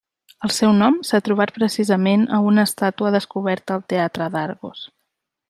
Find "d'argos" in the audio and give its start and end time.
4.39-4.83